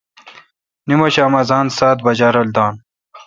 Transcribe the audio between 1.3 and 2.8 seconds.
اذان سات بجا رل دان